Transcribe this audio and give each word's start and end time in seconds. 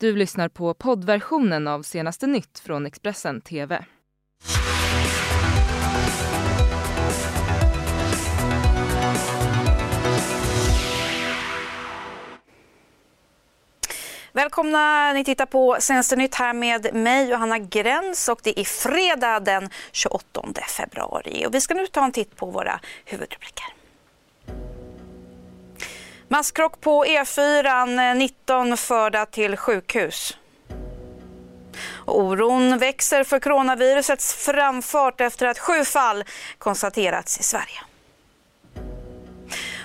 Du 0.00 0.16
lyssnar 0.16 0.48
på 0.48 0.74
poddversionen 0.74 1.68
av 1.68 1.82
senaste 1.82 2.26
nytt 2.26 2.58
från 2.58 2.86
Expressen 2.86 3.40
TV. 3.40 3.84
Välkomna, 14.32 15.12
ni 15.12 15.24
tittar 15.24 15.46
på 15.46 15.76
Senaste 15.80 16.16
nytt 16.16 16.34
här 16.34 16.52
med 16.52 16.94
mig 16.94 17.30
Johanna 17.30 17.58
Gräns 17.58 18.28
och 18.28 18.40
det 18.42 18.60
är 18.60 18.64
fredag 18.64 19.40
den 19.40 19.70
28 19.92 20.42
februari 20.76 21.46
och 21.46 21.54
vi 21.54 21.60
ska 21.60 21.74
nu 21.74 21.86
ta 21.86 22.04
en 22.04 22.12
titt 22.12 22.36
på 22.36 22.46
våra 22.46 22.80
huvudrubriker. 23.04 23.77
Masskrock 26.30 26.80
på 26.80 27.04
E4, 27.04 28.14
19 28.14 28.70
eh, 28.70 28.76
förda 28.76 29.26
till 29.26 29.56
sjukhus. 29.56 30.36
Oron 32.06 32.78
växer 32.78 33.24
för 33.24 33.40
coronavirusets 33.40 34.34
framfart 34.34 35.20
efter 35.20 35.46
att 35.46 35.58
sju 35.58 35.84
fall 35.84 36.24
konstaterats 36.58 37.40
i 37.40 37.42
Sverige. 37.42 37.80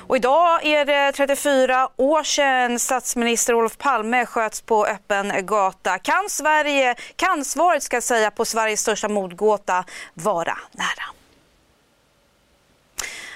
Och 0.07 0.15
idag 0.15 0.65
är 0.65 0.85
det 0.85 1.11
34 1.11 1.89
år 1.95 2.23
sedan 2.23 2.79
statsminister 2.79 3.53
Olof 3.53 3.77
Palme 3.77 4.25
sköts 4.25 4.61
på 4.61 4.85
öppen 4.85 5.45
gata. 5.45 5.99
Kan 5.99 6.29
Sverige, 6.29 6.95
kan 7.15 7.45
svaret 7.45 7.83
ska 7.83 8.01
säga 8.01 8.31
på 8.31 8.45
Sveriges 8.45 8.81
största 8.81 9.09
mordgåta 9.09 9.85
vara 10.13 10.57
nära? 10.71 11.22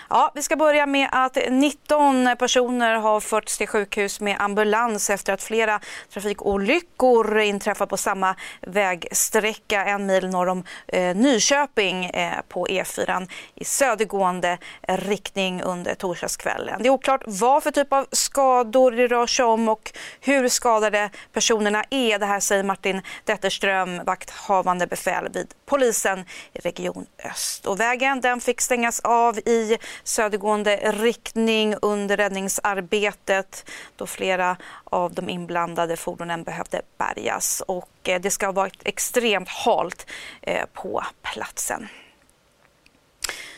Ja, 0.10 0.32
vi 0.36 0.42
ska 0.42 0.56
börja 0.56 0.86
med 0.86 1.10
att 1.12 1.38
19 1.50 2.36
personer 2.40 2.96
har 2.96 3.20
förts 3.20 3.58
till 3.58 3.68
sjukhus 3.68 4.20
med 4.20 4.36
ambulans 4.40 5.10
efter 5.10 5.34
att 5.34 5.44
flera 5.44 5.80
trafikolyckor 6.14 7.40
inträffat 7.40 7.90
på 7.90 7.98
samma 7.98 8.36
vägsträcka 8.62 9.86
en 9.86 10.06
mil 10.06 10.30
norr 10.30 10.48
om 10.48 10.64
eh, 10.88 11.16
Nyköping 11.16 12.06
eh, 12.06 12.42
på 12.48 12.68
E4 12.68 13.30
i 13.56 13.66
södergående 13.66 14.58
riktning 14.88 15.62
under 15.62 15.96
torsdagskvällen. 15.96 16.82
Det 16.84 16.88
är 16.88 16.94
oklart 16.94 17.24
vad 17.26 17.64
för 17.64 17.72
typ 17.72 17.94
av 17.94 18.06
skador 18.12 18.92
det 18.92 19.08
rör 19.08 19.28
sig 19.28 19.46
om 19.46 19.70
och 19.70 19.92
hur 20.22 20.50
skadade 20.50 21.10
personerna 21.34 21.84
är. 21.90 22.20
Det 22.20 22.26
här 22.26 22.40
säger 22.40 22.64
Martin 22.64 23.02
Detterström, 23.24 24.04
vakthavande 24.06 24.88
befäl 24.88 25.28
vid 25.34 25.54
polisen 25.66 26.26
i 26.54 26.60
Region 26.60 27.06
Öst. 27.26 27.66
Och 27.66 27.80
vägen 27.80 28.22
den 28.22 28.42
fick 28.42 28.62
stängas 28.62 29.00
av 29.00 29.40
i 29.40 29.78
södergående 30.04 30.92
riktning 30.92 31.76
under 31.82 32.18
räddningsarbetet 32.18 33.70
då 33.96 34.08
flera 34.08 34.58
av 34.84 35.14
de 35.14 35.30
inblandade 35.30 35.98
fordonen 35.98 36.44
behövde 36.44 36.82
bärgas 36.98 37.64
och 37.68 37.90
eh, 38.04 38.22
det 38.22 38.32
ska 38.32 38.46
ha 38.46 38.54
varit 38.54 38.82
extremt 38.86 39.50
halt 39.50 40.08
eh, 40.42 40.66
på 40.74 41.04
platsen. 41.22 41.88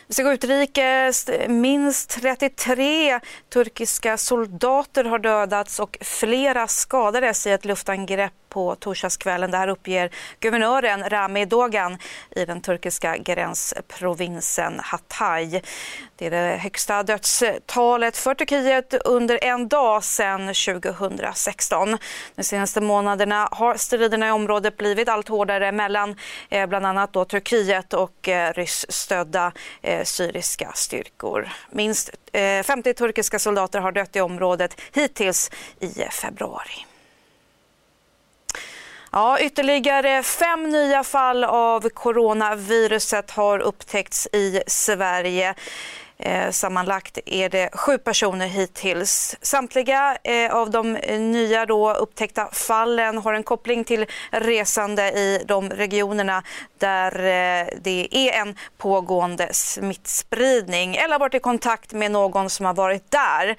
Vi 0.10 0.14
ska 0.14 0.24
gå 0.24 0.34
utrikes. 0.34 1.30
Minst 1.48 2.10
33 2.10 3.20
turkiska 3.50 4.18
soldater 4.18 5.04
har 5.04 5.20
dödats 5.20 5.80
och 5.80 5.98
flera 6.02 6.68
skadades 6.68 7.48
i 7.48 7.52
ett 7.52 7.66
luftangrepp 7.66 8.49
på 8.50 8.76
torsdagskvällen. 8.76 9.52
Det 9.52 9.58
här 9.58 9.68
uppger 9.68 10.10
guvernören 10.40 11.10
Rami 11.10 11.46
Dogan 11.46 11.98
i 12.36 12.46
den 12.46 12.62
turkiska 12.62 13.18
gränsprovinsen 13.18 14.80
Hatay. 14.80 15.62
Det 16.16 16.26
är 16.26 16.32
det 16.32 16.58
högsta 16.58 17.04
dödstalet 17.04 18.18
för 18.18 18.34
Turkiet 18.34 18.94
under 19.06 19.44
en 19.44 19.68
dag 19.68 20.04
sedan 20.04 20.54
2016. 20.54 21.98
De 22.36 22.44
senaste 22.44 22.82
månaderna 22.82 23.50
har 23.52 23.76
striderna 23.76 24.28
i 24.28 24.32
området 24.32 24.78
blivit 24.78 25.10
allt 25.10 25.28
hårdare 25.28 25.72
mellan 25.72 26.16
eh, 26.50 26.68
bland 26.68 26.86
annat 26.86 27.14
då 27.14 27.26
Turkiet 27.26 27.94
och 27.94 28.30
eh, 28.30 28.54
ryssstödda 28.54 29.52
eh, 29.82 30.04
syriska 30.04 30.72
styrkor. 30.76 31.50
Minst 31.72 32.10
50 32.64 32.94
turkiska 32.94 33.40
soldater 33.40 33.80
har 33.80 33.92
dött 33.92 34.16
i 34.16 34.22
området 34.22 34.82
hittills 34.94 35.52
i 35.80 35.94
februari. 36.12 36.89
Ja, 39.12 39.40
ytterligare 39.40 40.24
fem 40.24 40.70
nya 40.70 41.04
fall 41.04 41.44
av 41.44 41.90
coronaviruset 41.90 43.32
har 43.32 43.60
upptäckts 43.60 44.28
i 44.34 44.62
Sverige. 44.68 45.56
Eh, 46.20 46.52
sammanlagt 46.52 47.20
är 47.26 47.50
det 47.50 47.70
sju 47.74 47.98
personer 47.98 48.48
hittills. 48.48 49.36
Samtliga 49.42 50.18
eh, 50.24 50.56
av 50.56 50.70
de 50.72 50.96
eh, 50.96 51.20
nya 51.20 51.66
då 51.66 51.94
upptäckta 51.94 52.50
fallen 52.52 53.18
har 53.18 53.34
en 53.34 53.44
koppling 53.44 53.84
till 53.84 54.06
resande 54.32 55.12
i 55.12 55.44
de 55.46 55.70
regionerna 55.70 56.44
där 56.78 57.12
det 57.82 58.08
är 58.12 58.42
en 58.42 58.56
pågående 58.78 59.54
smittspridning 59.54 60.96
eller 60.96 61.12
har 61.12 61.20
varit 61.20 61.36
i 61.36 61.40
kontakt 61.40 61.94
med 61.94 62.12
någon 62.12 62.50
som 62.50 62.66
har 62.66 62.74
varit 62.74 63.12
där. 63.12 63.56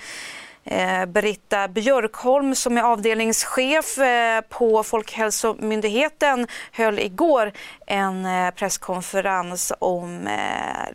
Eh, 0.65 1.07
Britta 1.07 1.69
Björkholm 1.69 2.55
som 2.55 2.79
är 2.79 2.83
avdelningschef 2.83 3.99
eh, 3.99 4.41
på 4.41 4.83
Folkhälsomyndigheten 4.83 6.47
höll 6.73 6.99
igår 6.99 7.53
en 7.87 8.27
eh, 8.27 8.51
presskonferens 8.51 9.73
om 9.79 10.29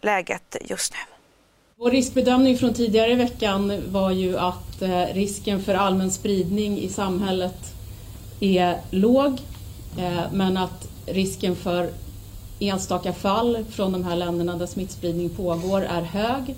läget 0.02 0.58
just 0.62 0.94
nu. 0.94 1.00
Vår 1.78 1.92
riskbedömning 1.92 2.58
från 2.58 2.74
tidigare 2.74 3.12
i 3.12 3.16
veckan 3.16 3.84
var 3.88 4.12
ju 4.12 4.38
att 4.38 4.82
risken 5.14 5.64
för 5.64 5.76
allmän 5.76 6.12
spridning 6.12 6.80
i 6.80 6.90
samhället 6.90 7.74
är 8.40 8.78
låg 8.92 9.40
men 10.32 10.58
att 10.58 10.88
risken 11.06 11.56
för 11.56 11.90
enstaka 12.60 13.14
fall 13.14 13.66
från 13.72 13.92
de 13.92 14.04
här 14.04 14.16
länderna 14.16 14.56
där 14.56 14.66
smittspridning 14.66 15.30
pågår 15.30 15.82
är 15.82 16.02
hög. 16.02 16.56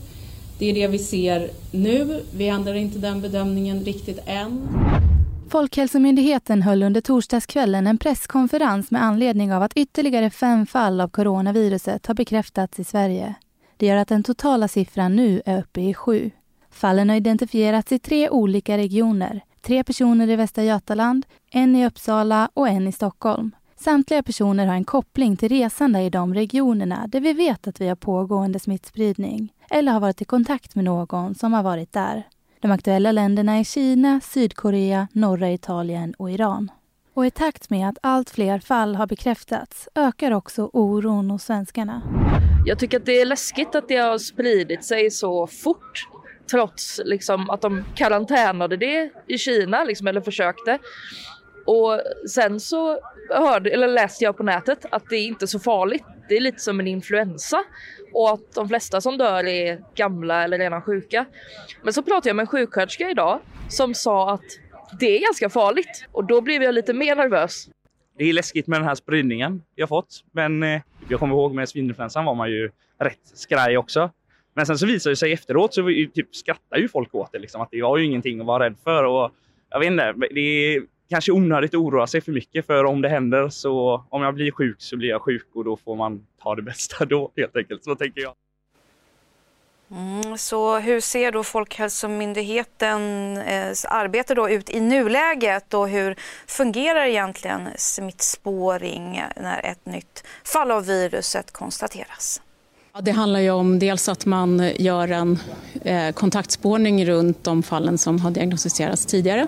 Det 0.59 0.65
är 0.65 0.73
det 0.73 0.87
vi 0.87 0.99
ser 0.99 1.49
nu. 1.71 2.23
Vi 2.35 2.47
ändrar 2.47 2.73
inte 2.73 2.99
den 2.99 3.21
bedömningen 3.21 3.83
riktigt 3.83 4.19
än. 4.25 4.67
Folkhälsomyndigheten 5.49 6.61
höll 6.61 6.83
under 6.83 7.01
torsdagskvällen 7.01 7.87
en 7.87 7.97
presskonferens 7.97 8.91
med 8.91 9.03
anledning 9.03 9.53
av 9.53 9.63
att 9.63 9.73
ytterligare 9.73 10.29
fem 10.29 10.65
fall 10.65 11.01
av 11.01 11.07
coronaviruset 11.07 12.05
har 12.05 12.13
bekräftats 12.13 12.79
i 12.79 12.83
Sverige. 12.83 13.35
Det 13.77 13.85
gör 13.85 13.95
att 13.95 14.07
den 14.07 14.23
totala 14.23 14.67
siffran 14.67 15.15
nu 15.15 15.41
är 15.45 15.59
uppe 15.59 15.81
i 15.81 15.93
sju. 15.93 16.31
Fallen 16.71 17.09
har 17.09 17.15
identifierats 17.15 17.91
i 17.91 17.99
tre 17.99 18.29
olika 18.29 18.77
regioner. 18.77 19.41
Tre 19.61 19.83
personer 19.83 20.29
i 20.29 20.35
Västra 20.35 20.63
Götaland, 20.63 21.25
en 21.51 21.75
i 21.75 21.85
Uppsala 21.85 22.49
och 22.53 22.67
en 22.67 22.87
i 22.87 22.91
Stockholm. 22.91 23.51
Samtliga 23.79 24.23
personer 24.23 24.65
har 24.65 24.73
en 24.73 24.83
koppling 24.83 25.37
till 25.37 25.49
resande 25.49 26.01
i 26.01 26.09
de 26.09 26.33
regionerna 26.33 27.07
där 27.07 27.19
vi 27.19 27.33
vet 27.33 27.67
att 27.67 27.81
vi 27.81 27.87
har 27.87 27.95
pågående 27.95 28.59
smittspridning 28.59 29.53
eller 29.69 29.91
har 29.91 29.99
varit 29.99 30.21
i 30.21 30.25
kontakt 30.25 30.75
med 30.75 30.85
någon 30.85 31.35
som 31.35 31.53
har 31.53 31.63
varit 31.63 31.93
där. 31.93 32.23
De 32.59 32.71
aktuella 32.71 33.11
länderna 33.11 33.53
är 33.53 33.63
Kina, 33.63 34.21
Sydkorea, 34.23 35.07
norra 35.11 35.51
Italien 35.51 36.13
och 36.13 36.31
Iran. 36.31 36.71
Och 37.13 37.25
i 37.25 37.31
takt 37.31 37.69
med 37.69 37.89
att 37.89 37.97
allt 38.01 38.29
fler 38.29 38.59
fall 38.59 38.95
har 38.95 39.07
bekräftats 39.07 39.89
ökar 39.95 40.31
också 40.31 40.69
oron 40.73 41.29
hos 41.29 41.43
svenskarna. 41.43 42.01
Jag 42.65 42.79
tycker 42.79 42.99
att 42.99 43.05
det 43.05 43.21
är 43.21 43.25
läskigt 43.25 43.75
att 43.75 43.87
det 43.87 43.97
har 43.97 44.17
spridit 44.17 44.85
sig 44.85 45.11
så 45.11 45.47
fort 45.47 46.07
trots 46.51 47.01
liksom, 47.05 47.49
att 47.49 47.61
de 47.61 47.83
karantänade 47.95 48.77
det 48.77 49.11
i 49.27 49.37
Kina, 49.37 49.83
liksom, 49.83 50.07
eller 50.07 50.21
försökte. 50.21 50.79
Och 51.65 52.01
sen 52.29 52.59
så 52.59 52.99
hörde, 53.29 53.69
eller 53.69 53.87
läste 53.87 54.23
jag 54.23 54.37
på 54.37 54.43
nätet 54.43 54.85
att 54.91 55.09
det 55.09 55.15
är 55.15 55.25
inte 55.25 55.47
så 55.47 55.59
farligt. 55.59 56.03
Det 56.29 56.37
är 56.37 56.41
lite 56.41 56.59
som 56.59 56.79
en 56.79 56.87
influensa 56.87 57.63
och 58.13 58.33
att 58.33 58.53
de 58.53 58.67
flesta 58.67 59.01
som 59.01 59.17
dör 59.17 59.47
är 59.47 59.81
gamla 59.95 60.43
eller 60.43 60.57
redan 60.57 60.81
sjuka. 60.81 61.25
Men 61.83 61.93
så 61.93 62.03
pratade 62.03 62.29
jag 62.29 62.35
med 62.35 62.43
en 62.43 62.47
sjuksköterska 62.47 63.09
idag 63.09 63.39
som 63.69 63.93
sa 63.93 64.33
att 64.33 64.45
det 64.99 65.17
är 65.17 65.21
ganska 65.21 65.49
farligt 65.49 66.05
och 66.11 66.23
då 66.23 66.41
blev 66.41 66.63
jag 66.63 66.75
lite 66.75 66.93
mer 66.93 67.15
nervös. 67.15 67.69
Det 68.17 68.23
är 68.23 68.33
läskigt 68.33 68.67
med 68.67 68.79
den 68.79 68.87
här 68.87 68.95
spridningen 68.95 69.63
vi 69.75 69.81
har 69.81 69.87
fått, 69.87 70.23
men 70.31 70.63
eh, 70.63 70.81
jag 71.09 71.19
kommer 71.19 71.35
ihåg 71.35 71.53
med 71.53 71.69
svininfluensan 71.69 72.25
var 72.25 72.35
man 72.35 72.51
ju 72.51 72.71
rätt 72.99 73.19
skraj 73.23 73.77
också. 73.77 74.11
Men 74.53 74.65
sen 74.65 74.77
så 74.77 74.85
visar 74.85 75.09
det 75.09 75.15
sig 75.15 75.33
efteråt 75.33 75.73
så 75.73 75.83
typ 76.13 76.35
skrattar 76.35 76.77
ju 76.77 76.87
folk 76.87 77.15
åt 77.15 77.31
det, 77.31 77.39
liksom, 77.39 77.61
att 77.61 77.71
det 77.71 77.81
var 77.81 77.97
ju 77.97 78.05
ingenting 78.05 78.39
att 78.39 78.45
vara 78.45 78.65
rädd 78.65 78.75
för. 78.83 79.03
Och 79.03 79.31
jag 79.69 79.79
vet 79.79 79.87
inte, 79.87 80.13
det 80.31 80.39
är 80.39 80.81
kanske 81.09 81.31
onödigt 81.31 81.75
oroa 81.75 82.07
sig 82.07 82.21
för 82.21 82.31
mycket 82.31 82.65
för 82.65 82.83
om 82.83 83.01
det 83.01 83.09
händer 83.09 83.49
så 83.49 84.05
om 84.09 84.21
jag 84.21 84.33
blir 84.33 84.51
sjuk 84.51 84.75
så 84.79 84.97
blir 84.97 85.09
jag 85.09 85.21
sjuk 85.21 85.47
och 85.53 85.63
då 85.63 85.77
får 85.77 85.95
man 85.95 86.25
ta 86.43 86.55
det 86.55 86.61
bästa 86.71 87.05
då 87.05 87.31
helt 87.35 87.55
enkelt. 87.55 87.83
Så 87.83 87.95
tänker 87.95 88.21
jag. 88.21 88.33
Mm, 89.91 90.37
så 90.37 90.77
hur 90.77 91.01
ser 91.01 91.31
då 91.31 91.43
Folkhälsomyndighetens 91.43 93.85
arbete 93.85 94.35
då 94.35 94.49
ut 94.49 94.69
i 94.69 94.79
nuläget 94.79 95.73
och 95.73 95.89
hur 95.89 96.15
fungerar 96.47 97.05
egentligen 97.05 97.69
smittspåring 97.77 99.23
när 99.35 99.65
ett 99.65 99.85
nytt 99.85 100.23
fall 100.43 100.71
av 100.71 100.85
viruset 100.85 101.51
konstateras? 101.51 102.41
Det 103.01 103.11
handlar 103.11 103.39
ju 103.39 103.51
om 103.51 103.79
dels 103.79 104.09
att 104.09 104.25
man 104.25 104.71
gör 104.75 105.07
en 105.07 105.39
eh, 105.81 106.11
kontaktspårning 106.11 107.05
runt 107.05 107.43
de 107.43 107.63
fallen 107.63 107.97
som 107.97 108.19
har 108.19 108.31
diagnostiserats 108.31 109.05
tidigare 109.05 109.41
Eh, 109.41 109.47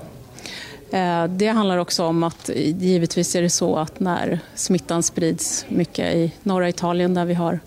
Eh, 0.91 1.23
det 1.23 1.47
handlar 1.47 1.77
också 1.77 2.05
om 2.05 2.23
att 2.23 2.49
givetvis 2.55 3.35
är 3.35 3.41
det 3.41 3.49
så 3.49 3.75
att 3.75 3.99
när 3.99 4.39
smittan 4.55 5.03
sprids 5.03 5.65
mycket 5.69 6.15
i 6.15 6.33
norra 6.43 6.69
Italien 6.69 7.13
där 7.13 7.25
vi 7.25 7.33
har 7.33 7.59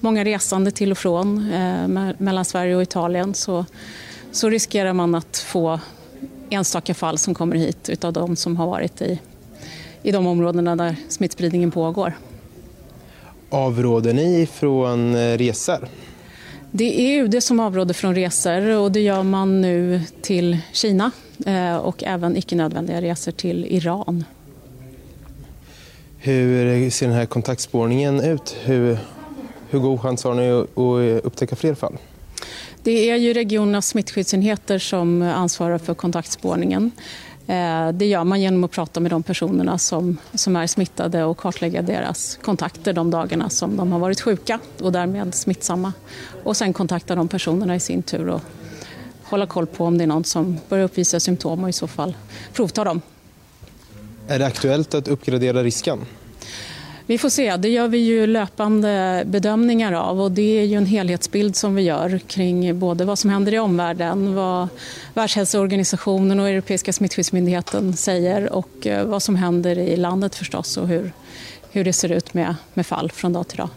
många 0.00 0.24
resande 0.24 0.70
till 0.70 0.90
och 0.90 0.98
från 0.98 1.52
eh, 1.52 2.12
mellan 2.18 2.44
Sverige 2.44 2.76
och 2.76 2.82
Italien 2.82 3.34
så, 3.34 3.64
så 4.32 4.50
riskerar 4.50 4.92
man 4.92 5.14
att 5.14 5.36
få 5.36 5.80
enstaka 6.50 6.94
fall 6.94 7.18
som 7.18 7.34
kommer 7.34 7.56
hit 7.56 7.88
utav 7.88 8.12
de 8.12 8.36
som 8.36 8.56
har 8.56 8.66
varit 8.66 9.02
i, 9.02 9.20
i 10.02 10.12
de 10.12 10.26
områdena 10.26 10.76
där 10.76 10.96
smittspridningen 11.08 11.70
pågår. 11.70 12.12
Avråder 13.50 14.14
ni 14.14 14.48
från 14.52 15.14
eh, 15.14 15.38
resor? 15.38 15.88
Det 16.78 17.00
är 17.00 17.22
UD 17.22 17.42
som 17.42 17.60
avråder 17.60 17.94
från 17.94 18.14
resor 18.14 18.76
och 18.76 18.92
det 18.92 19.00
gör 19.00 19.22
man 19.22 19.60
nu 19.60 20.00
till 20.22 20.58
Kina 20.72 21.10
eh, 21.46 21.76
och 21.76 22.04
även 22.04 22.36
icke 22.36 22.56
nödvändiga 22.56 23.02
resor 23.02 23.32
till 23.32 23.64
Iran. 23.64 24.24
Hur 26.18 26.90
ser 26.90 27.06
den 27.06 27.16
här 27.16 27.26
kontaktspårningen 27.26 28.20
ut? 28.20 28.56
Hur, 28.64 28.98
hur 29.70 29.78
god 29.78 30.00
chans 30.00 30.24
har 30.24 30.34
ni 30.34 30.50
att 30.50 31.24
upptäcka 31.24 31.56
fler 31.56 31.74
fall? 31.74 31.96
Det 32.82 33.10
är 33.10 33.16
ju 33.16 33.32
regionernas 33.32 33.88
smittskyddsenheter 33.88 34.78
som 34.78 35.22
ansvarar 35.22 35.78
för 35.78 35.94
kontaktspårningen. 35.94 36.90
Eh, 37.46 37.88
det 37.92 38.06
gör 38.06 38.24
man 38.24 38.40
genom 38.40 38.64
att 38.64 38.70
prata 38.70 39.00
med 39.00 39.10
de 39.10 39.22
personerna 39.22 39.78
som, 39.78 40.16
som 40.34 40.56
är 40.56 40.66
smittade 40.66 41.24
och 41.24 41.36
kartlägga 41.36 41.82
deras 41.82 42.38
kontakter 42.42 42.92
de 42.92 43.10
dagarna 43.10 43.50
som 43.50 43.76
de 43.76 43.92
har 43.92 43.98
varit 43.98 44.20
sjuka 44.20 44.60
och 44.80 44.92
därmed 44.92 45.34
smittsamma. 45.34 45.92
Och 46.44 46.56
sen 46.56 46.72
kontakta 46.72 47.14
de 47.14 47.28
personerna 47.28 47.76
i 47.76 47.80
sin 47.80 48.02
tur 48.02 48.28
och 48.28 48.40
hålla 49.22 49.46
koll 49.46 49.66
på 49.66 49.84
om 49.84 49.98
det 49.98 50.04
är 50.04 50.08
någon 50.08 50.24
som 50.24 50.58
börjar 50.68 50.84
uppvisa 50.84 51.20
symptom 51.20 51.62
och 51.62 51.68
i 51.68 51.72
så 51.72 51.86
fall 51.86 52.16
provta 52.52 52.84
dem. 52.84 53.00
Är 54.28 54.38
det 54.38 54.46
aktuellt 54.46 54.94
att 54.94 55.08
uppgradera 55.08 55.62
risken? 55.62 55.98
Vi 57.08 57.18
får 57.18 57.28
se, 57.28 57.56
det 57.56 57.68
gör 57.68 57.88
vi 57.88 57.98
ju 57.98 58.26
löpande 58.26 59.22
bedömningar 59.26 59.92
av 59.92 60.20
och 60.20 60.32
det 60.32 60.60
är 60.60 60.64
ju 60.64 60.76
en 60.76 60.86
helhetsbild 60.86 61.56
som 61.56 61.74
vi 61.74 61.82
gör 61.82 62.18
kring 62.18 62.78
både 62.78 63.04
vad 63.04 63.18
som 63.18 63.30
händer 63.30 63.54
i 63.54 63.58
omvärlden, 63.58 64.34
vad 64.34 64.68
Världshälsoorganisationen 65.14 66.40
och 66.40 66.48
Europeiska 66.48 66.92
smittskyddsmyndigheten 66.92 67.96
säger 67.96 68.52
och 68.52 68.86
eh, 68.86 69.06
vad 69.06 69.22
som 69.22 69.36
händer 69.36 69.78
i 69.78 69.96
landet 69.96 70.34
förstås 70.34 70.76
och 70.76 70.88
hur, 70.88 71.12
hur 71.70 71.84
det 71.84 71.92
ser 71.92 72.12
ut 72.12 72.34
med, 72.34 72.54
med 72.74 72.86
fall 72.86 73.10
från 73.10 73.32
dag 73.32 73.48
till 73.48 73.58
dag. 73.58 73.68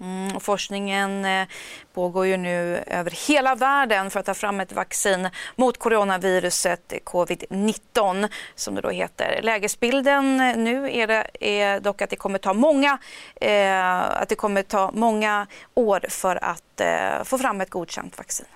Mm, 0.00 0.36
och 0.36 0.42
forskningen 0.42 1.24
eh, 1.24 1.46
pågår 1.94 2.26
ju 2.26 2.36
nu 2.36 2.76
över 2.86 3.28
hela 3.28 3.54
världen 3.54 4.10
för 4.10 4.20
att 4.20 4.26
ta 4.26 4.34
fram 4.34 4.60
ett 4.60 4.72
vaccin 4.72 5.28
mot 5.56 5.78
coronaviruset 5.78 6.92
eh, 6.92 6.98
covid-19 7.04 8.28
som 8.54 8.74
det 8.74 8.80
då 8.80 8.90
heter. 8.90 9.40
Lägesbilden 9.42 10.40
eh, 10.40 10.56
nu 10.56 10.92
är, 10.92 11.06
det, 11.06 11.26
är 11.40 11.80
dock 11.80 12.02
att 12.02 12.10
det 12.10 12.16
kommer 12.16 12.38
ta 12.38 12.52
många, 12.52 12.98
eh, 13.34 14.00
att 14.00 14.28
det 14.28 14.34
kommer 14.34 14.62
ta 14.62 14.90
många 14.94 15.46
år 15.74 16.06
för 16.08 16.44
att 16.44 16.80
eh, 16.80 17.24
få 17.24 17.38
fram 17.38 17.60
ett 17.60 17.70
godkänt 17.70 18.18
vaccin. 18.18 18.46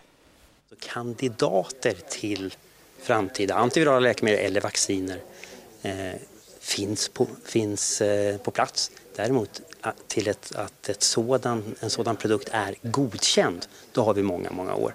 Kandidater 0.80 1.94
till 2.08 2.54
framtida 3.02 3.54
antivirala 3.54 4.00
läkemedel 4.00 4.46
eller 4.46 4.60
vacciner 4.60 5.18
eh, 5.82 5.92
finns, 6.60 7.08
på, 7.08 7.26
finns 7.44 8.00
eh, 8.00 8.36
på 8.36 8.50
plats. 8.50 8.90
Däremot 9.16 9.60
eh, 9.84 9.90
till 10.08 10.28
ett, 10.28 10.52
att 10.54 10.88
ett 10.88 11.02
sådan, 11.02 11.74
en 11.80 11.90
sådan 11.90 12.16
produkt 12.16 12.48
är 12.52 12.74
godkänd, 12.82 13.66
då 13.92 14.02
har 14.02 14.14
vi 14.14 14.22
många, 14.22 14.50
många 14.50 14.74
år. 14.74 14.94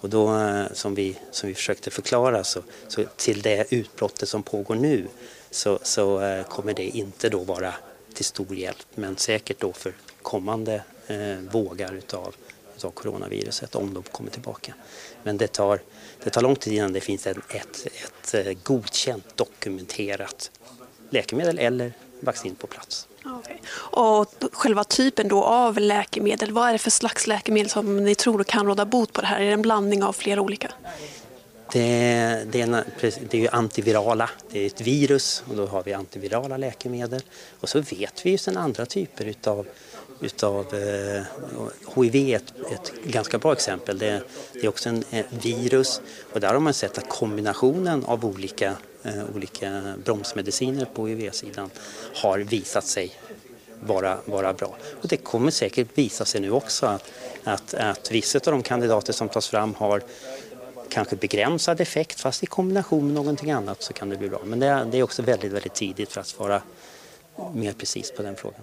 Och 0.00 0.08
då, 0.08 0.38
eh, 0.38 0.64
som 0.72 0.94
vi, 0.94 1.18
som 1.30 1.48
vi 1.48 1.54
försökte 1.54 1.90
förklara, 1.90 2.44
så, 2.44 2.62
så 2.88 3.04
till 3.16 3.42
det 3.42 3.64
utbrottet 3.70 4.28
som 4.28 4.42
pågår 4.42 4.74
nu 4.74 5.06
så, 5.50 5.78
så 5.82 6.42
kommer 6.48 6.74
det 6.74 6.84
inte 6.84 7.28
då 7.28 7.38
vara 7.38 7.74
till 8.14 8.24
stor 8.24 8.54
hjälp, 8.54 8.86
men 8.94 9.16
säkert 9.16 9.60
då 9.60 9.72
för 9.72 9.94
kommande 10.22 10.82
eh, 11.06 11.38
vågar 11.50 11.94
utav, 11.94 12.34
utav 12.76 12.90
coronaviruset 12.90 13.74
om 13.74 13.94
de 13.94 14.02
kommer 14.02 14.30
tillbaka. 14.30 14.74
Men 15.22 15.36
det 15.36 15.52
tar, 15.52 15.82
det 16.24 16.30
tar 16.30 16.42
lång 16.42 16.56
tid 16.56 16.72
innan 16.72 16.92
det 16.92 17.00
finns 17.00 17.26
en, 17.26 17.42
ett, 17.48 17.86
ett, 18.32 18.64
godkänt 18.64 19.36
dokumenterat 19.36 20.50
läkemedel 21.12 21.58
eller 21.58 21.92
vaccin 22.20 22.54
på 22.54 22.66
plats. 22.66 23.08
Okay. 23.38 23.56
Och 23.74 24.34
själva 24.52 24.84
typen 24.84 25.28
då 25.28 25.44
av 25.44 25.78
läkemedel, 25.78 26.52
vad 26.52 26.68
är 26.68 26.72
det 26.72 26.78
för 26.78 26.90
slags 26.90 27.26
läkemedel 27.26 27.70
som 27.70 28.04
ni 28.04 28.14
tror 28.14 28.44
kan 28.44 28.66
råda 28.66 28.84
bot 28.84 29.12
på 29.12 29.20
det 29.20 29.26
här? 29.26 29.40
Är 29.40 29.46
det 29.46 29.52
en 29.52 29.62
blandning 29.62 30.02
av 30.02 30.12
flera 30.12 30.40
olika? 30.40 30.72
Det, 31.72 32.46
det, 32.52 32.60
är, 32.60 32.84
det 33.28 33.34
är 33.36 33.40
ju 33.40 33.48
antivirala, 33.48 34.30
det 34.50 34.58
är 34.58 34.66
ett 34.66 34.80
virus 34.80 35.44
och 35.50 35.56
då 35.56 35.66
har 35.66 35.82
vi 35.82 35.92
antivirala 35.92 36.56
läkemedel. 36.56 37.22
Och 37.60 37.68
så 37.68 37.80
vet 37.80 38.26
vi 38.26 38.30
ju 38.30 38.38
sedan 38.38 38.56
andra 38.56 38.86
typer 38.86 39.24
utav, 39.24 39.66
utav 40.20 40.74
eh, 40.74 41.22
HIV 41.94 42.16
är 42.16 42.36
ett, 42.36 42.54
ett, 42.72 42.92
ganska 43.04 43.38
bra 43.38 43.52
exempel. 43.52 43.98
Det, 43.98 44.22
det 44.52 44.64
är 44.64 44.68
också 44.68 44.88
en, 44.88 45.04
ett 45.10 45.26
virus 45.44 46.00
och 46.32 46.40
där 46.40 46.52
har 46.52 46.60
man 46.60 46.74
sett 46.74 46.98
att 46.98 47.08
kombinationen 47.08 48.04
av 48.04 48.24
olika 48.24 48.68
eh, 48.68 48.76
Eh, 49.04 49.34
olika 49.34 49.94
bromsmediciner 50.04 50.84
på 50.84 51.06
HIV-sidan 51.06 51.70
har 52.14 52.38
visat 52.38 52.84
sig 52.84 53.12
vara, 53.80 54.18
vara 54.24 54.52
bra. 54.52 54.76
Och 55.02 55.08
det 55.08 55.16
kommer 55.16 55.50
säkert 55.50 55.88
visa 55.94 56.24
sig 56.24 56.40
nu 56.40 56.50
också 56.50 56.86
att, 56.86 57.12
att, 57.44 57.74
att 57.74 58.10
vissa 58.10 58.38
av 58.38 58.52
de 58.52 58.62
kandidater 58.62 59.12
som 59.12 59.28
tas 59.28 59.48
fram 59.48 59.74
har 59.74 60.02
kanske 60.88 61.16
begränsad 61.16 61.80
effekt 61.80 62.20
fast 62.20 62.42
i 62.42 62.46
kombination 62.46 63.04
med 63.06 63.14
någonting 63.14 63.50
annat 63.50 63.82
så 63.82 63.92
kan 63.92 64.08
det 64.08 64.16
bli 64.16 64.28
bra. 64.28 64.40
Men 64.44 64.60
det 64.60 64.66
är, 64.66 64.84
det 64.84 64.98
är 64.98 65.02
också 65.02 65.22
väldigt, 65.22 65.52
väldigt 65.52 65.74
tidigt 65.74 66.12
för 66.12 66.20
att 66.20 66.26
svara 66.26 66.62
mer 67.54 67.72
precis 67.72 68.12
på 68.12 68.22
den 68.22 68.36
frågan. 68.36 68.60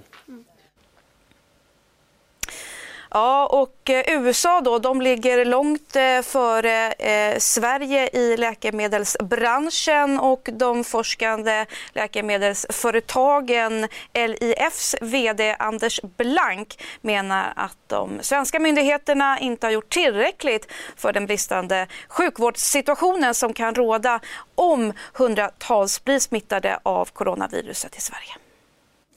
Ja, 3.12 3.48
och 3.48 3.90
eh, 3.90 4.04
USA 4.08 4.62
då, 4.62 4.80
de 4.80 5.02
ligger 5.02 5.46
långt 5.46 5.96
eh, 5.96 6.22
före 6.22 6.92
eh, 6.92 7.40
Sverige 7.40 8.10
i 8.14 8.38
läkemedelsbranschen 8.38 10.20
och 10.20 10.50
de 10.54 10.84
forskande 10.84 11.66
läkemedelsföretagen 11.94 13.88
LIFs 14.14 14.96
VD 15.02 15.56
Anders 15.60 16.02
Blank 16.02 16.84
menar 17.02 17.54
att 17.56 17.78
de 17.88 18.20
svenska 18.22 18.60
myndigheterna 18.60 19.40
inte 19.40 19.68
har 19.68 19.72
gjort 19.72 19.90
tillräckligt 19.90 20.68
för 20.96 21.14
den 21.14 21.26
bristande 21.26 21.88
sjukvårdssituationen 22.08 23.36
som 23.36 23.54
kan 23.54 23.76
råda 23.76 24.20
om 24.56 24.94
hundratals 25.14 26.04
blir 26.04 26.20
smittade 26.20 26.80
av 26.84 27.06
coronaviruset 27.06 27.98
i 27.98 28.02
Sverige. 28.02 28.36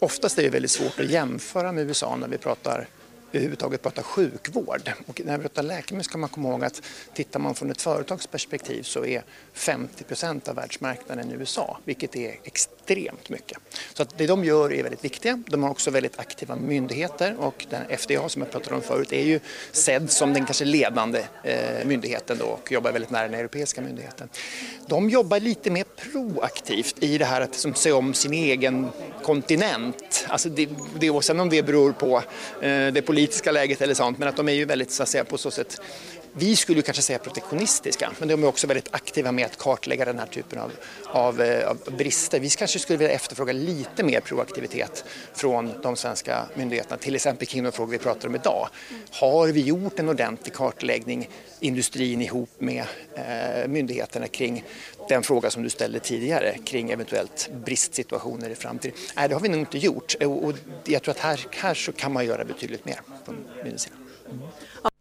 Oftast 0.00 0.38
är 0.38 0.42
det 0.42 0.50
väldigt 0.50 0.70
svårt 0.70 1.00
att 1.00 1.10
jämföra 1.10 1.72
med 1.72 1.88
USA 1.88 2.16
när 2.16 2.28
vi 2.28 2.38
pratar 2.38 2.86
överhuvudtaget 3.32 3.82
prata 3.82 4.02
sjukvård. 4.02 4.92
Och 5.06 5.20
när 5.24 5.38
vi 5.38 5.42
pratar 5.42 5.62
läkemedel 5.62 6.04
ska 6.04 6.18
man 6.18 6.28
komma 6.28 6.48
ihåg 6.48 6.64
att 6.64 6.82
tittar 7.14 7.40
man 7.40 7.54
från 7.54 7.70
ett 7.70 7.82
företagsperspektiv 7.82 8.82
så 8.82 9.04
är 9.04 9.22
50 9.52 10.04
procent 10.04 10.48
av 10.48 10.56
världsmarknaden 10.56 11.30
i 11.30 11.34
USA, 11.34 11.78
vilket 11.84 12.16
är 12.16 12.36
extremt 12.44 12.81
extremt 12.82 13.28
mycket. 13.28 13.58
Så 13.94 14.02
att 14.02 14.18
det 14.18 14.26
de 14.26 14.44
gör 14.44 14.72
är 14.72 14.82
väldigt 14.82 15.04
viktiga. 15.04 15.42
De 15.46 15.62
har 15.62 15.70
också 15.70 15.90
väldigt 15.90 16.18
aktiva 16.18 16.56
myndigheter 16.56 17.36
och 17.38 17.66
den 17.70 17.98
FDA 17.98 18.28
som 18.28 18.42
jag 18.42 18.50
pratade 18.50 18.76
om 18.76 18.82
förut 18.82 19.12
är 19.12 19.24
ju 19.24 19.40
sedd 19.72 20.10
som 20.10 20.32
den 20.32 20.44
kanske 20.44 20.64
ledande 20.64 21.24
eh, 21.44 21.86
myndigheten 21.86 22.38
då 22.38 22.44
och 22.44 22.72
jobbar 22.72 22.92
väldigt 22.92 23.10
nära 23.10 23.28
den 23.28 23.40
europeiska 23.40 23.80
myndigheten. 23.80 24.28
De 24.86 25.10
jobbar 25.10 25.40
lite 25.40 25.70
mer 25.70 25.84
proaktivt 26.12 27.02
i 27.02 27.18
det 27.18 27.24
här 27.24 27.40
att 27.40 27.50
liksom 27.50 27.74
se 27.74 27.92
om 27.92 28.14
sin 28.14 28.32
egen 28.32 28.88
kontinent. 29.22 30.26
Alltså 30.28 30.48
det, 30.48 30.68
det, 31.00 31.10
och 31.10 31.24
sen 31.24 31.40
om 31.40 31.48
det 31.48 31.62
beror 31.62 31.92
på 31.92 32.16
eh, 32.60 32.92
det 32.92 33.06
politiska 33.06 33.52
läget 33.52 33.82
eller 33.82 33.94
sånt, 33.94 34.18
men 34.18 34.28
att 34.28 34.36
de 34.36 34.48
är 34.48 34.52
ju 34.52 34.64
väldigt 34.64 34.90
så 34.90 35.02
att 35.02 35.08
säga 35.08 35.24
på 35.24 35.38
så 35.38 35.50
sätt 35.50 35.80
vi 36.34 36.56
skulle 36.56 36.82
kanske 36.82 37.02
säga 37.02 37.18
protektionistiska, 37.18 38.12
men 38.18 38.28
de 38.28 38.42
är 38.42 38.46
också 38.46 38.66
väldigt 38.66 38.94
aktiva 38.94 39.32
med 39.32 39.46
att 39.46 39.58
kartlägga 39.58 40.04
den 40.04 40.18
här 40.18 40.26
typen 40.26 40.58
av, 40.58 40.72
av, 41.06 41.40
eh, 41.40 41.68
av, 41.68 41.78
brister. 41.96 42.40
Vi 42.40 42.50
kanske 42.50 42.78
skulle 42.78 42.96
vilja 42.96 43.14
efterfråga 43.14 43.52
lite 43.52 44.04
mer 44.04 44.20
proaktivitet 44.20 45.04
från 45.34 45.72
de 45.82 45.96
svenska 45.96 46.46
myndigheterna, 46.54 46.96
till 46.96 47.14
exempel 47.14 47.46
kring 47.46 47.64
de 47.64 47.72
frågor 47.72 47.92
vi 47.92 47.98
pratar 47.98 48.28
om 48.28 48.34
idag. 48.34 48.68
Har 49.10 49.48
vi 49.48 49.60
gjort 49.60 49.98
en 49.98 50.08
ordentlig 50.08 50.54
kartläggning, 50.54 51.28
industrin 51.60 52.22
ihop 52.22 52.50
med 52.58 52.84
eh, 53.14 53.68
myndigheterna 53.68 54.28
kring 54.28 54.64
den 55.08 55.22
fråga 55.22 55.50
som 55.50 55.62
du 55.62 55.70
ställde 55.70 56.00
tidigare 56.00 56.58
kring 56.64 56.90
eventuellt 56.90 57.50
bristsituationer 57.64 58.50
i 58.50 58.54
framtiden? 58.54 58.96
Nej, 59.16 59.28
det 59.28 59.34
har 59.34 59.40
vi 59.40 59.48
nog 59.48 59.60
inte 59.60 59.78
gjort 59.78 60.14
och 60.14 60.52
jag 60.84 61.02
tror 61.02 61.14
att 61.14 61.20
här, 61.20 61.46
här 61.50 61.74
så 61.74 61.92
kan 61.92 62.12
man 62.12 62.26
göra 62.26 62.44
betydligt 62.44 62.84
mer 62.84 63.00
från 63.24 63.36
myndighetssidan. 63.56 63.98
Mm. 64.30 64.91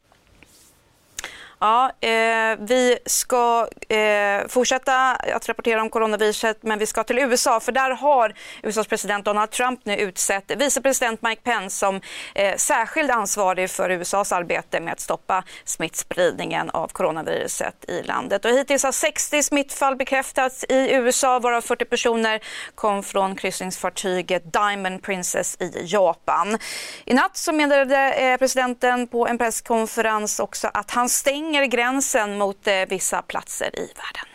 Ja, 1.64 1.92
eh, 2.00 2.58
vi 2.60 2.98
ska 3.06 3.68
eh, 3.90 4.48
fortsätta 4.48 5.12
att 5.16 5.50
rapportera 5.50 5.82
om 5.82 5.90
coronaviruset 5.90 6.58
men 6.64 6.80
vi 6.80 6.86
ska 6.86 7.04
till 7.04 7.20
USA 7.20 7.60
för 7.60 7.72
där 7.72 7.92
har 7.92 8.34
USAs 8.64 8.88
president 8.88 9.26
Donald 9.26 9.52
Trump 9.52 9.86
nu 9.86 9.98
utsett 9.98 10.52
vicepresident 10.58 11.22
Mike 11.22 11.42
Pence 11.42 11.78
som 11.78 12.02
eh, 12.36 12.56
särskild 12.56 13.12
ansvarig 13.12 13.70
för 13.70 13.90
USAs 13.90 14.32
arbete 14.32 14.80
med 14.80 14.94
att 14.94 15.00
stoppa 15.00 15.44
smittspridningen 15.66 16.70
av 16.70 16.88
coronaviruset 16.88 17.86
i 17.88 18.04
landet. 18.04 18.46
Och 18.46 18.52
hittills 18.52 18.84
har 18.84 18.92
60 18.92 19.44
smittfall 19.44 19.96
bekräftats 19.96 20.66
i 20.70 20.94
USA 20.94 21.40
varav 21.40 21.62
40 21.62 21.86
personer 21.86 22.40
kom 22.76 23.04
från 23.04 23.36
kryssningsfartyget 23.36 24.54
Diamond 24.54 25.04
Princess 25.04 25.58
i 25.60 25.86
Japan. 25.86 26.58
I 27.06 27.14
natt 27.14 27.38
så 27.38 27.52
meddelade 27.52 28.14
eh, 28.14 28.38
presidenten 28.38 29.08
på 29.08 29.28
en 29.28 29.38
presskonferens 29.38 30.40
också 30.40 30.70
att 30.74 30.92
han 30.92 31.10
stänger 31.10 31.51
stänger 31.52 31.66
gränsen 31.66 32.38
mot 32.38 32.68
eh, 32.68 32.88
vissa 32.90 33.22
platser 33.22 33.70
i 33.80 33.80
världen. 33.80 34.28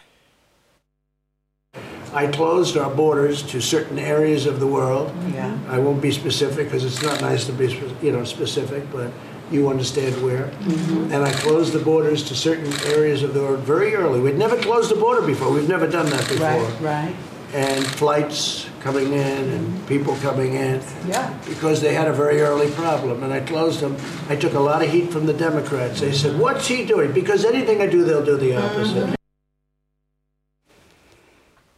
I 2.15 2.33
closed 2.33 2.77
our 2.77 2.95
borders 2.95 3.43
to 3.43 3.61
certain 3.61 3.99
areas 3.99 4.47
of 4.47 4.59
the 4.59 4.67
world. 4.67 5.11
Yeah. 5.35 5.77
I 5.77 5.79
won't 5.79 6.01
be 6.03 6.13
specific 6.13 6.71
because 6.71 6.87
it's 6.87 7.03
not 7.03 7.31
nice 7.31 7.47
to 7.47 7.53
be, 7.53 7.65
you 8.03 8.13
know, 8.13 8.25
specific, 8.25 8.83
but 8.93 9.11
you 9.51 9.69
understand 9.71 10.15
where. 10.23 10.47
Mm-hmm. 10.47 11.13
And 11.13 11.25
I 11.25 11.33
closed 11.33 11.73
the 11.73 11.85
borders 11.85 12.23
to 12.29 12.35
certain 12.35 12.73
areas 12.97 13.23
of 13.23 13.33
the 13.35 13.41
world 13.41 13.61
very 13.61 13.95
early. 13.95 14.21
We'd 14.21 14.39
never 14.39 14.57
closed 14.57 14.91
the 14.91 15.01
border 15.01 15.27
before. 15.27 15.51
We've 15.53 15.69
never 15.69 15.87
done 15.87 16.11
that 16.11 16.29
before. 16.29 16.47
Right, 16.47 16.81
right. 16.81 17.15
And 17.53 17.87
flights 17.87 18.69
coming 18.81 19.13
in 19.13 19.51
and 19.51 19.67
mm-hmm. 19.67 19.87
people 19.87 20.17
coming 20.17 20.55
in. 20.55 20.83
Yeah. 21.07 21.37
Because 21.49 21.81
they 21.81 21.95
had 21.95 22.09
a 22.09 22.13
very 22.13 22.41
early 22.41 22.71
problem. 22.71 23.23
And 23.23 23.33
I 23.33 23.41
closed 23.41 23.81
them. 23.81 23.97
I 24.29 24.37
took 24.37 24.55
a 24.55 24.61
lot 24.61 24.83
of 24.83 24.91
heat 24.91 25.11
from 25.11 25.27
the 25.27 25.33
Democrats. 25.33 26.01
They 26.01 26.13
said, 26.13 26.39
What's 26.39 26.67
he 26.69 26.85
doing? 26.85 27.13
Because 27.13 27.45
anything 27.45 27.81
I 27.81 27.87
do, 27.87 28.05
they'll 28.05 28.25
do 28.25 28.37
the 28.37 28.57
opposite. 28.57 29.07
Mm-hmm. 29.07 29.16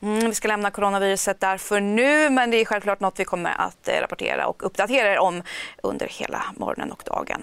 Mm, 0.03 0.29
vi 0.29 0.35
ska 0.35 0.49
lämna 0.49 0.71
coronaviruset 0.71 1.41
där 1.41 1.59
för 1.59 1.81
nu, 1.81 2.31
men 2.31 2.51
det 2.51 2.57
är 2.57 2.65
självklart 2.65 3.01
något 3.01 3.21
vi 3.21 3.25
kommer 3.25 3.61
att 3.61 3.89
eh, 3.89 4.01
rapportera 4.01 4.47
och 4.47 4.67
uppdatera 4.67 5.13
er 5.13 5.19
om 5.19 5.43
under 5.83 6.07
hela 6.07 6.45
morgonen 6.57 6.93
och 6.93 7.03
dagen. 7.07 7.43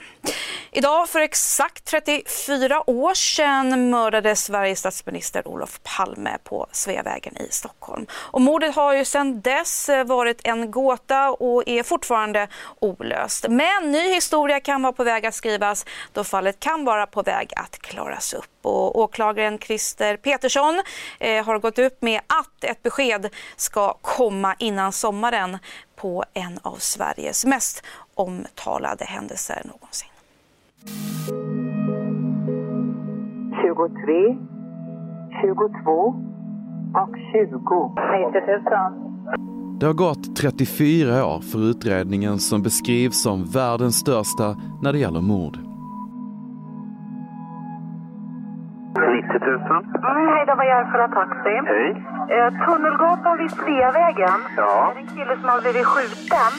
Idag 0.72 1.10
för 1.10 1.20
exakt 1.20 1.86
34 1.86 2.90
år 2.90 3.14
sedan 3.14 3.90
mördades 3.90 4.44
Sveriges 4.44 4.80
statsminister 4.80 5.48
Olof 5.48 5.80
Palme 5.84 6.38
på 6.44 6.68
Sveavägen 6.72 7.38
i 7.38 7.48
Stockholm. 7.52 8.06
Och 8.12 8.42
mordet 8.42 8.76
har 8.76 8.94
ju 8.94 9.06
sedan 9.06 9.42
dess 9.42 9.90
eh, 9.90 10.04
varit 10.04 10.42
en 10.44 10.72
gåta 10.72 11.32
och 11.32 11.64
är 11.66 11.84
fortfarande 11.84 12.48
olöst. 12.80 13.46
Men 13.50 13.92
ny 13.92 14.14
historia 14.14 14.60
kan 14.60 14.82
vara 14.82 14.94
på 14.94 15.04
väg 15.04 15.26
att 15.26 15.36
skrivas 15.36 15.86
då 16.14 16.24
fallet 16.24 16.60
kan 16.60 16.86
vara 16.86 17.08
på 17.08 17.22
väg 17.22 17.54
att 17.56 17.80
klaras 17.80 18.34
upp. 18.34 18.55
Och 18.66 19.00
åklagaren 19.00 19.60
Christer 19.60 20.18
Petersson 20.18 20.82
eh, 21.20 21.46
har 21.46 21.60
gått 21.60 21.80
upp 21.80 22.02
med 22.02 22.20
att 22.28 22.64
ett 22.64 22.84
besked 22.84 23.30
ska 23.56 23.94
komma 24.02 24.56
innan 24.60 24.92
sommaren 24.92 25.58
på 25.96 26.24
en 26.34 26.60
av 26.62 26.76
Sveriges 26.76 27.46
mest 27.46 27.84
omtalade 28.16 29.06
händelser 29.06 29.62
någonsin. 29.66 30.10
23, 33.62 34.38
22 35.42 35.92
och 36.96 37.16
20. 37.32 37.96
90 38.24 38.42
000. 38.98 39.80
Det 39.80 39.86
har 39.86 39.94
gått 39.94 40.36
34 40.36 41.26
år 41.26 41.40
för 41.40 41.60
utredningen 41.70 42.40
som 42.40 42.64
beskrivs 42.64 43.22
som 43.22 43.46
världens 43.46 43.96
största 43.96 44.58
när 44.82 44.94
det 44.94 45.00
gäller 45.00 45.22
mord. 45.22 45.75
90 50.76 50.84
000. 50.84 50.84
Hej, 50.84 50.84
det 50.84 50.92
var 50.92 51.06
Järfälla 51.06 51.08
Taxi. 51.08 51.56
Hej. 51.72 51.90
Eh, 52.36 52.66
tunnelgatan 52.66 53.38
vid 53.38 53.52
Sveavägen. 53.52 54.40
Ja. 54.58 54.94
Det 54.96 55.00
är 55.00 55.04
en 55.04 55.08
kille 55.08 55.36
som 55.42 55.50
har 55.50 55.62
blivit 55.62 55.86
skjuten. 55.86 56.52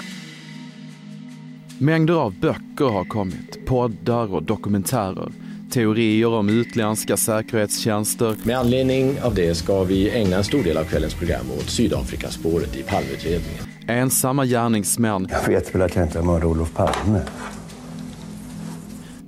Mängder 1.80 2.14
av 2.14 2.40
böcker 2.40 2.92
har 2.92 3.04
kommit, 3.04 3.66
poddar 3.66 4.34
och 4.34 4.42
dokumentärer. 4.42 5.28
Teorier 5.72 6.28
om 6.28 6.48
utländska 6.48 7.16
säkerhetstjänster. 7.16 8.36
Med 8.44 8.58
anledning 8.58 9.22
av 9.22 9.34
det 9.34 9.54
ska 9.54 9.84
vi 9.84 10.10
ägna 10.10 10.36
en 10.36 10.44
stor 10.44 10.62
del 10.62 10.76
av 10.76 10.84
kvällens 10.84 11.14
program 11.14 11.50
åt 11.58 11.70
Sydafrikaspåret 11.70 12.76
i 12.76 12.82
Palmeutredningen. 12.82 13.64
Ensamma 13.88 14.44
gärningsmän. 14.44 15.28
Jag 15.30 15.48
vet 15.48 15.74
väl 15.74 15.82
att 15.82 15.96
jag 15.96 16.04
inte 16.04 16.18
har 16.18 16.26
mördat 16.26 16.44
Olof 16.44 16.74
Palme 16.74 17.20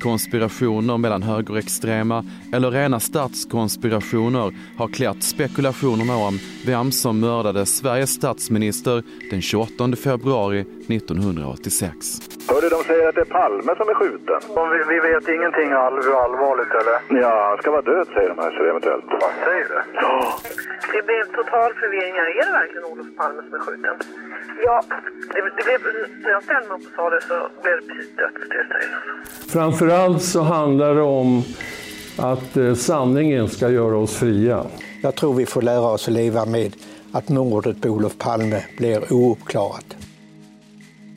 konspirationer 0.01 0.99
mellan 0.99 1.23
högerextrema 1.23 2.25
eller 2.53 2.71
rena 2.71 3.01
statskonspirationer 3.01 4.53
har 4.77 4.89
klätt 4.89 5.23
spekulationerna 5.23 6.17
om 6.17 6.39
vem 6.67 6.93
som 6.93 7.21
mördade 7.21 7.67
Sveriges 7.67 8.11
statsminister 8.11 9.03
den 9.31 9.43
28 9.43 9.97
februari 9.97 10.65
1986. 10.91 12.21
Hörde 12.53 12.69
de 12.69 12.81
säger 12.91 13.09
att 13.09 13.15
det 13.15 13.25
är 13.29 13.33
Palme 13.41 13.73
som 13.81 13.89
är 13.93 13.97
skjuten. 14.01 14.41
Vi, 14.73 14.79
vi 14.95 14.99
vet 15.09 15.25
ingenting 15.37 15.69
all, 15.83 15.97
hur 16.05 16.15
allvarligt 16.25 16.73
eller? 16.81 16.97
Ja, 17.23 17.33
han 17.49 17.59
ska 17.59 17.71
vara 17.71 17.87
död 17.93 18.07
säger 18.15 18.29
de 18.29 18.39
här 18.43 18.51
så 18.57 18.63
eventuellt. 18.73 19.05
Vad 19.25 19.35
säger 19.47 19.67
du? 19.73 19.79
Ja. 19.95 20.39
Det 20.95 21.03
blev 21.09 21.25
total 21.41 21.71
förvirring 21.81 22.15
här. 22.21 22.29
Är 22.41 22.45
det 22.49 22.55
verkligen 22.63 22.85
Olof 22.93 23.11
Palme 23.17 23.41
som 23.47 23.55
är 23.59 23.63
skjuten? 23.67 23.97
Ja, 24.67 24.77
det, 25.35 25.41
det 25.57 25.65
blev, 25.65 25.81
när 26.23 26.31
jag 26.31 26.43
ställde 26.43 26.69
mig 26.69 26.77
upp 26.79 26.87
och 26.89 26.95
sa 26.97 27.11
det 27.11 27.21
så 27.31 27.37
blev 27.63 27.75
det 27.81 27.87
precis 27.89 28.11
dödstyst 28.17 29.53
Framförallt 29.53 30.23
så 30.23 30.41
handlar 30.43 30.95
det 30.95 31.03
om 31.03 31.43
att 32.19 32.57
eh, 32.57 32.75
sanningen 32.75 33.49
ska 33.49 33.69
göra 33.69 33.97
oss 33.97 34.19
fria. 34.19 34.65
Jag 35.03 35.15
tror 35.15 35.35
vi 35.35 35.47
får 35.47 35.63
lära 35.63 35.91
oss 35.91 36.09
att 36.09 36.15
leva 36.15 36.45
med 36.45 36.77
att 37.13 37.29
mordet 37.29 37.83
på 37.83 37.89
Olof 37.89 38.19
Palme 38.19 38.65
blir 38.77 39.13
ouppklarat. 39.13 39.98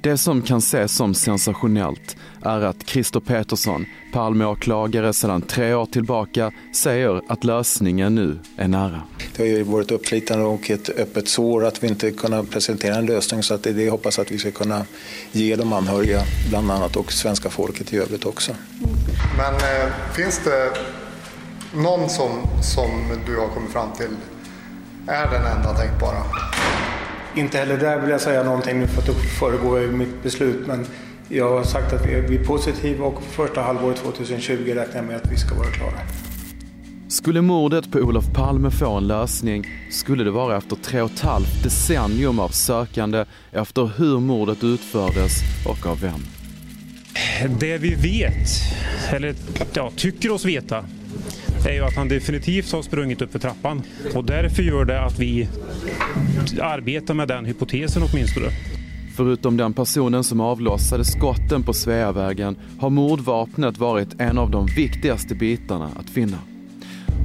Det 0.03 0.17
som 0.17 0.41
kan 0.41 0.57
ses 0.57 0.95
som 0.95 1.13
sensationellt 1.13 2.15
är 2.41 2.61
att 2.61 2.87
Christer 2.87 3.19
Petersson, 3.19 3.85
Palmeåklagare 4.13 5.13
sedan 5.13 5.41
tre 5.41 5.73
år 5.73 5.85
tillbaka, 5.85 6.51
säger 6.75 7.21
att 7.27 7.43
lösningen 7.43 8.15
nu 8.15 8.39
är 8.57 8.67
nära. 8.67 9.01
Det 9.35 9.43
har 9.43 9.47
ju 9.47 9.63
varit 9.63 9.91
uppslitande 9.91 10.45
och 10.45 10.69
ett 10.69 10.89
öppet 10.89 11.27
sår 11.27 11.65
att 11.65 11.83
vi 11.83 11.87
inte 11.87 12.11
kunnat 12.11 12.49
presentera 12.49 12.95
en 12.95 13.05
lösning 13.05 13.43
så 13.43 13.53
att 13.53 13.63
det, 13.63 13.73
det 13.73 13.89
hoppas 13.89 14.19
att 14.19 14.31
vi 14.31 14.37
ska 14.37 14.51
kunna 14.51 14.85
ge 15.31 15.55
de 15.55 15.73
anhöriga 15.73 16.21
bland 16.49 16.71
annat 16.71 16.95
och 16.95 17.11
svenska 17.11 17.49
folket 17.49 17.93
i 17.93 17.97
övrigt 17.97 18.25
också. 18.25 18.51
Men 19.37 19.53
eh, 19.53 19.93
finns 20.15 20.41
det 20.43 20.71
någon 21.73 22.09
som, 22.09 22.31
som 22.61 22.89
du 23.25 23.37
har 23.37 23.47
kommit 23.47 23.71
fram 23.71 23.93
till 23.97 24.15
är 25.07 25.31
den 25.31 25.57
enda 25.57 25.73
tänkbara? 25.73 26.23
Inte 27.35 27.57
heller 27.57 27.77
där 27.77 27.99
vill 27.99 28.09
jag 28.09 28.21
säga 28.21 28.43
någonting 28.43 28.79
nu 28.79 28.87
för 28.87 29.11
att 29.11 29.17
föregå 29.39 29.97
mitt 29.97 30.23
beslut 30.23 30.67
men 30.67 30.85
jag 31.29 31.49
har 31.49 31.63
sagt 31.63 31.93
att 31.93 32.05
vi 32.05 32.35
är 32.35 32.43
positiva 32.43 33.05
och 33.05 33.23
första 33.23 33.61
halvåret 33.61 33.97
2020 33.97 34.73
räknar 34.75 34.95
jag 34.95 35.05
med 35.05 35.15
att 35.15 35.31
vi 35.31 35.37
ska 35.37 35.55
vara 35.55 35.67
klara. 35.67 35.99
Skulle 37.07 37.41
mordet 37.41 37.91
på 37.91 37.99
Olof 37.99 38.25
Palme 38.33 38.71
få 38.71 38.91
en 38.97 39.07
lösning 39.07 39.67
skulle 39.91 40.23
det 40.23 40.31
vara 40.31 40.57
efter 40.57 40.75
tre 40.75 41.01
och 41.01 41.11
ett 41.11 41.19
halvt 41.19 41.63
decennium 41.63 42.39
av 42.39 42.49
sökande 42.49 43.25
efter 43.51 43.91
hur 43.97 44.19
mordet 44.19 44.63
utfördes 44.63 45.31
och 45.67 45.85
av 45.85 46.01
vem. 46.01 46.21
Det 47.59 47.77
vi 47.77 47.95
vet, 47.95 48.49
eller 49.11 49.35
ja, 49.73 49.91
tycker 49.95 50.31
oss 50.31 50.45
veta, 50.45 50.85
är 51.65 51.73
ju 51.73 51.83
att 51.83 51.95
han 51.95 52.07
definitivt 52.07 52.71
har 52.71 52.81
sprungit 52.81 53.21
upp 53.21 53.31
för 53.31 53.39
trappan. 53.39 53.81
Och 54.15 54.25
därför 54.25 54.63
gör 54.63 54.85
det 54.85 55.01
att 55.01 55.19
vi 55.19 55.47
arbetar 56.61 57.13
med 57.13 57.27
den 57.27 57.45
hypotesen 57.45 58.03
åtminstone. 58.11 58.47
Förutom 59.15 59.57
den 59.57 59.73
personen 59.73 60.23
som 60.23 60.39
avlossade 60.39 61.05
skotten 61.05 61.63
på 61.63 61.73
Sveavägen 61.73 62.55
har 62.79 62.89
mordvapnet 62.89 63.77
varit 63.77 64.21
en 64.21 64.37
av 64.37 64.51
de 64.51 64.65
viktigaste 64.65 65.35
bitarna 65.35 65.89
att 65.99 66.09
finna. 66.09 66.37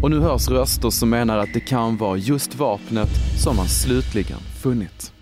Och 0.02 0.10
nu 0.10 0.20
hörs 0.20 0.48
röster 0.48 0.90
som 0.90 1.10
menar 1.10 1.38
att 1.38 1.54
det 1.54 1.60
kan 1.60 1.96
vara 1.96 2.16
just 2.16 2.54
vapnet 2.54 3.10
som 3.42 3.56
man 3.56 3.68
slutligen 3.68 4.40
funnit. 4.62 5.15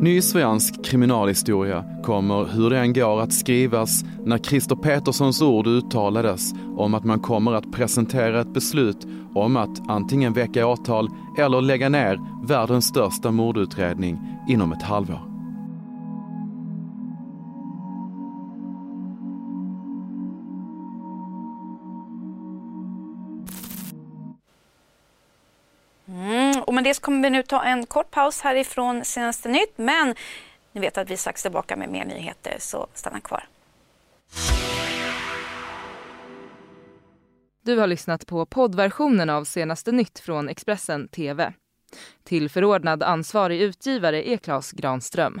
Ny 0.00 0.22
svensk 0.22 0.84
kriminalhistoria 0.84 1.84
kommer, 2.02 2.44
hur 2.44 2.70
det 2.70 2.78
än 2.78 2.92
går, 2.92 3.20
att 3.20 3.32
skrivas 3.32 4.04
när 4.24 4.38
Christer 4.38 4.76
Peterssons 4.76 5.42
ord 5.42 5.66
uttalades 5.66 6.52
om 6.76 6.94
att 6.94 7.04
man 7.04 7.20
kommer 7.20 7.52
att 7.52 7.72
presentera 7.72 8.40
ett 8.40 8.54
beslut 8.54 9.06
om 9.34 9.56
att 9.56 9.90
antingen 9.90 10.32
väcka 10.32 10.66
åtal 10.66 11.08
eller 11.38 11.60
lägga 11.60 11.88
ner 11.88 12.46
världens 12.46 12.86
största 12.86 13.30
mordutredning 13.30 14.18
inom 14.48 14.72
ett 14.72 14.82
halvår. 14.82 15.27
Och 26.68 26.74
med 26.74 26.84
det 26.84 27.00
kommer 27.00 27.22
vi 27.22 27.30
nu 27.30 27.42
ta 27.42 27.62
en 27.62 27.86
kort 27.86 28.10
paus 28.10 28.40
härifrån 28.40 29.04
Senaste 29.04 29.48
Nytt. 29.48 29.72
Men 29.76 30.14
ni 30.72 30.80
vet 30.80 30.98
att 30.98 31.10
vi 31.10 31.12
är 31.12 31.18
strax 31.18 31.42
tillbaka 31.42 31.76
med 31.76 31.88
mer 31.88 32.04
nyheter, 32.04 32.56
så 32.58 32.86
stanna 32.94 33.20
kvar. 33.20 33.44
Du 37.64 37.78
har 37.78 37.86
lyssnat 37.86 38.26
på 38.26 38.46
poddversionen 38.46 39.30
av 39.30 39.44
Senaste 39.44 39.92
Nytt 39.92 40.18
från 40.18 40.48
Expressen 40.48 41.08
TV. 41.08 41.52
Till 42.24 42.50
förordnad 42.50 43.02
ansvarig 43.02 43.60
utgivare 43.60 44.28
är 44.28 44.36
Klas 44.36 44.72
Granström. 44.72 45.40